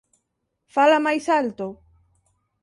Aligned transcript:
Fala 0.75 0.97
máis 1.05 1.25
alto! 1.39 1.67